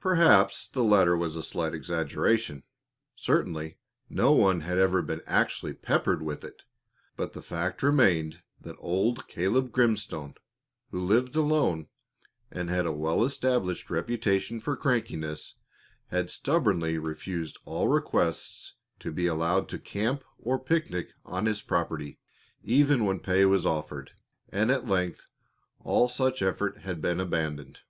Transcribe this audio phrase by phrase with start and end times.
[0.00, 2.62] Perhaps the latter was a slight exaggeration;
[3.16, 3.76] certainly
[4.08, 6.62] no one had ever been actually peppered with it.
[7.16, 10.36] But the fact remained that old Caleb Grimstone,
[10.92, 11.88] who lived alone
[12.52, 15.54] and had a well established reputation for crankiness,
[16.06, 22.20] had stubbornly refused all requests to be allowed to camp or picnic on his property
[22.62, 24.12] even when pay was offered,
[24.50, 25.26] and at length
[25.80, 27.80] all such effort had been abandoned.